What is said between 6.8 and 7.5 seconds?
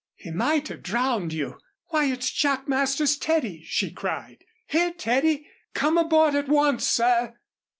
sir."